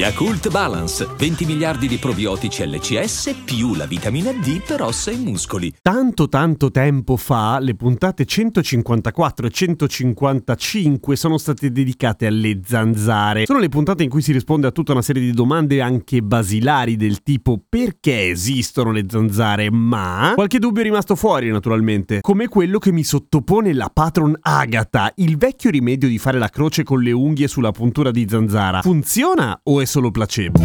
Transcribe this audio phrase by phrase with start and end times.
[0.00, 5.74] Yakult Balance, 20 miliardi di probiotici LCS più la vitamina D per ossa e muscoli.
[5.82, 13.44] Tanto tanto tempo fa le puntate 154 e 155 sono state dedicate alle zanzare.
[13.44, 16.96] Sono le puntate in cui si risponde a tutta una serie di domande anche basilari
[16.96, 22.78] del tipo perché esistono le zanzare, ma qualche dubbio è rimasto fuori naturalmente, come quello
[22.78, 27.12] che mi sottopone la patron Agatha, il vecchio rimedio di fare la croce con le
[27.12, 28.80] unghie sulla puntura di zanzara.
[28.80, 30.60] Funziona o è solo placebo?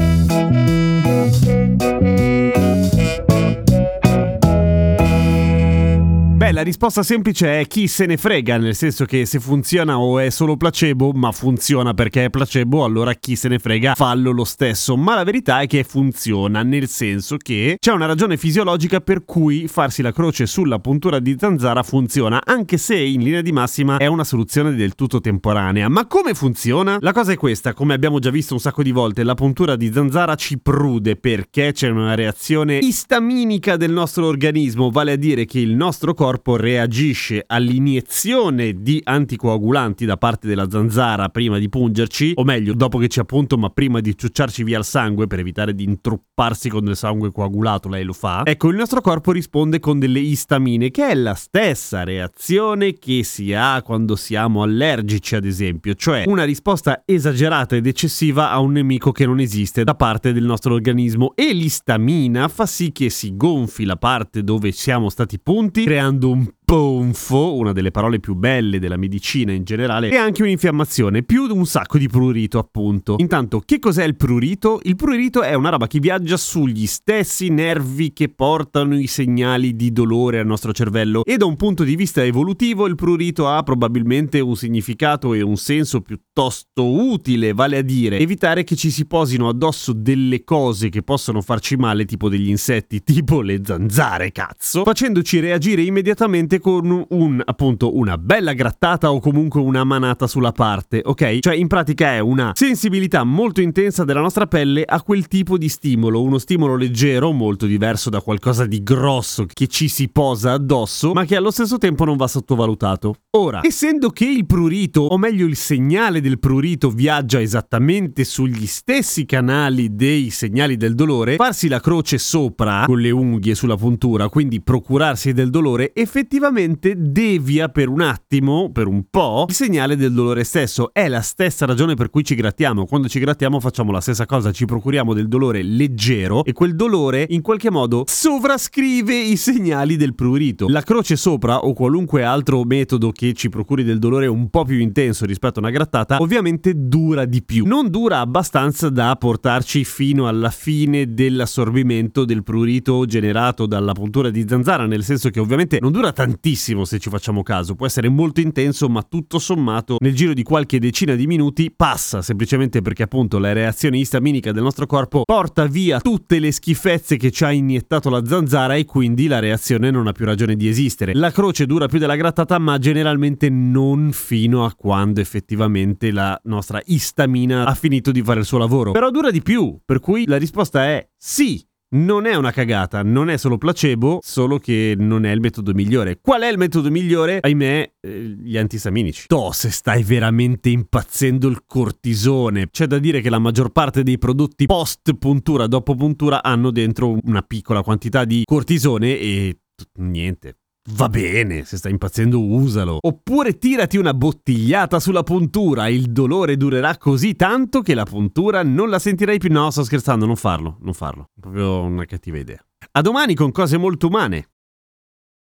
[6.45, 10.19] Beh, la risposta semplice è chi se ne frega, nel senso che se funziona o
[10.19, 14.43] è solo placebo, ma funziona perché è placebo, allora chi se ne frega fallo lo
[14.43, 14.95] stesso.
[14.95, 19.67] Ma la verità è che funziona, nel senso che c'è una ragione fisiologica per cui
[19.67, 24.05] farsi la croce sulla puntura di zanzara funziona, anche se in linea di massima è
[24.05, 25.89] una soluzione del tutto temporanea.
[25.89, 26.97] Ma come funziona?
[26.99, 29.91] La cosa è questa, come abbiamo già visto un sacco di volte, la puntura di
[29.91, 35.57] zanzara ci prude perché c'è una reazione istaminica del nostro organismo, vale a dire che
[35.57, 42.33] il nostro corpo corpo reagisce all'iniezione di anticoagulanti da parte della zanzara prima di pungerci,
[42.35, 45.73] o meglio, dopo che ci appunto, ma prima di ciucciarci via il sangue per evitare
[45.73, 48.41] di intrupparsi con del sangue coagulato, lei lo fa.
[48.43, 53.53] Ecco, il nostro corpo risponde con delle istamine, che è la stessa reazione che si
[53.53, 59.13] ha quando siamo allergici, ad esempio, cioè una risposta esagerata ed eccessiva a un nemico
[59.13, 63.85] che non esiste da parte del nostro organismo e l'istamina fa sì che si gonfi
[63.85, 68.97] la parte dove siamo stati punti, creando un ponfo, una delle parole più belle della
[68.97, 73.15] medicina in generale, e anche un'infiammazione, più un sacco di prurito appunto.
[73.19, 74.79] Intanto, che cos'è il prurito?
[74.83, 79.91] Il prurito è una roba che viaggia sugli stessi nervi che portano i segnali di
[79.91, 84.39] dolore al nostro cervello e da un punto di vista evolutivo il prurito ha probabilmente
[84.39, 89.47] un significato e un senso piuttosto utile, vale a dire evitare che ci si posino
[89.47, 95.39] addosso delle cose che possono farci male, tipo degli insetti, tipo le zanzare, cazzo, facendoci
[95.39, 101.01] reagire immediatamente semplicemente con un, appunto, una bella grattata o comunque una manata sulla parte,
[101.03, 101.39] ok?
[101.39, 105.69] Cioè in pratica è una sensibilità molto intensa della nostra pelle a quel tipo di
[105.69, 111.13] stimolo, uno stimolo leggero, molto diverso da qualcosa di grosso che ci si posa addosso,
[111.13, 113.15] ma che allo stesso tempo non va sottovalutato.
[113.31, 119.25] Ora, essendo che il prurito, o meglio il segnale del prurito viaggia esattamente sugli stessi
[119.25, 124.61] canali dei segnali del dolore, farsi la croce sopra con le unghie sulla puntura, quindi
[124.61, 130.13] procurarsi del dolore, effettivamente effettivamente devia per un attimo, per un po', il segnale del
[130.13, 130.93] dolore stesso.
[130.93, 132.85] È la stessa ragione per cui ci grattiamo.
[132.85, 137.25] Quando ci grattiamo facciamo la stessa cosa, ci procuriamo del dolore leggero e quel dolore
[137.29, 140.67] in qualche modo sovrascrive i segnali del prurito.
[140.69, 144.77] La croce sopra o qualunque altro metodo che ci procuri del dolore un po' più
[144.79, 147.65] intenso rispetto a una grattata, ovviamente dura di più.
[147.65, 154.45] Non dura abbastanza da portarci fino alla fine dell'assorbimento del prurito generato dalla puntura di
[154.47, 158.09] zanzara, nel senso che ovviamente non dura tantissimo tantissimo se ci facciamo caso, può essere
[158.09, 163.03] molto intenso, ma tutto sommato nel giro di qualche decina di minuti passa, semplicemente perché
[163.03, 167.51] appunto la reazione istaminica del nostro corpo porta via tutte le schifezze che ci ha
[167.51, 171.13] iniettato la zanzara e quindi la reazione non ha più ragione di esistere.
[171.13, 176.81] La croce dura più della grattata, ma generalmente non fino a quando effettivamente la nostra
[176.85, 178.91] istamina ha finito di fare il suo lavoro.
[178.91, 183.29] Però dura di più, per cui la risposta è sì, non è una cagata, non
[183.29, 186.19] è solo placebo, solo che non è il metodo migliore.
[186.21, 187.39] Qual è il metodo migliore?
[187.41, 189.27] Ahimè, eh, gli antistaminici.
[189.27, 192.69] To, se stai veramente impazzendo il cortisone.
[192.69, 197.17] C'è da dire che la maggior parte dei prodotti post puntura, dopo puntura, hanno dentro
[197.23, 199.59] una piccola quantità di cortisone e
[199.99, 200.57] niente
[200.87, 202.99] Va bene, se stai impazzendo usalo.
[203.01, 208.89] Oppure tirati una bottigliata sulla puntura, il dolore durerà così tanto che la puntura non
[208.89, 209.51] la sentirai più.
[209.51, 211.29] No, sto scherzando, non farlo, non farlo.
[211.35, 212.63] È proprio una cattiva idea.
[212.91, 214.49] A domani con cose molto umane.